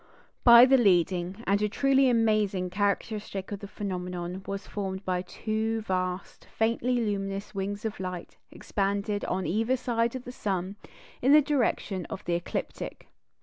But 0.43 0.69
the 0.71 0.79
leading, 0.79 1.43
and 1.45 1.61
a 1.61 1.69
truly 1.69 2.09
amazing, 2.09 2.71
characteristic 2.71 3.51
of 3.51 3.59
the 3.59 3.67
phenomenon 3.67 4.41
was 4.47 4.65
formed 4.65 5.05
by 5.05 5.21
two 5.21 5.81
vast, 5.81 6.45
faintly 6.57 6.95
luminous 6.99 7.53
wings 7.53 7.85
of 7.85 7.99
light, 7.99 8.35
expanded 8.51 9.23
on 9.25 9.45
either 9.45 9.77
side 9.77 10.15
of 10.15 10.23
the 10.23 10.31
sun 10.31 10.75
in 11.21 11.33
the 11.33 11.39
direction 11.43 12.07
of 12.07 12.25
the 12.25 12.33
ecliptic. 12.33 13.09